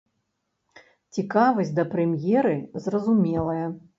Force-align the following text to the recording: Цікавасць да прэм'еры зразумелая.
Цікавасць 1.17 1.73
да 1.81 1.85
прэм'еры 1.93 2.57
зразумелая. 2.87 3.65